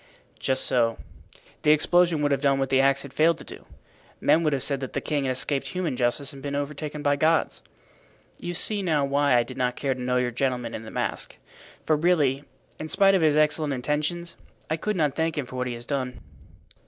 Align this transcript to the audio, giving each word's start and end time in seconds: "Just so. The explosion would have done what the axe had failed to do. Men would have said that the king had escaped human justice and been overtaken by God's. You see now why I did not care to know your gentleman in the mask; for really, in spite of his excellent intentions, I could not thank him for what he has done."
"Just 0.39 0.63
so. 0.65 0.97
The 1.61 1.71
explosion 1.71 2.23
would 2.23 2.31
have 2.31 2.41
done 2.41 2.57
what 2.57 2.69
the 2.69 2.81
axe 2.81 3.03
had 3.03 3.13
failed 3.13 3.37
to 3.37 3.43
do. 3.43 3.67
Men 4.19 4.41
would 4.41 4.51
have 4.51 4.63
said 4.63 4.79
that 4.79 4.93
the 4.93 4.99
king 4.99 5.25
had 5.25 5.31
escaped 5.33 5.67
human 5.67 5.95
justice 5.95 6.33
and 6.33 6.41
been 6.41 6.55
overtaken 6.55 7.03
by 7.03 7.15
God's. 7.17 7.61
You 8.39 8.55
see 8.55 8.81
now 8.81 9.05
why 9.05 9.35
I 9.37 9.43
did 9.43 9.57
not 9.57 9.75
care 9.75 9.93
to 9.93 10.01
know 10.01 10.17
your 10.17 10.31
gentleman 10.31 10.73
in 10.73 10.85
the 10.85 10.89
mask; 10.89 11.37
for 11.85 11.95
really, 11.95 12.43
in 12.79 12.87
spite 12.87 13.13
of 13.13 13.21
his 13.21 13.37
excellent 13.37 13.73
intentions, 13.75 14.35
I 14.71 14.75
could 14.75 14.95
not 14.95 15.13
thank 15.13 15.37
him 15.37 15.45
for 15.45 15.55
what 15.55 15.67
he 15.67 15.73
has 15.75 15.85
done." 15.85 16.19